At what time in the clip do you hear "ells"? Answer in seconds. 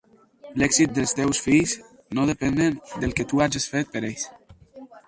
4.11-4.31